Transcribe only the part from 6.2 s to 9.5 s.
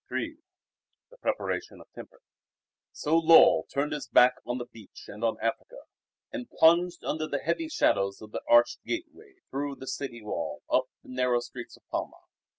and plunged under the heavy shadows of the arched gateway